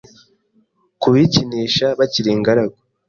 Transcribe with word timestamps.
ku 1.01 1.07
bikinisha 1.13 1.87
bakiri 1.99 2.29
ingaragu, 2.35 2.77